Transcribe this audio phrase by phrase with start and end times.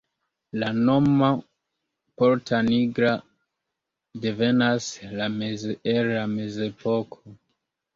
[0.61, 1.29] La nomo
[2.23, 3.13] "Porta Nigra"
[4.27, 7.27] devenas el la mezepoko.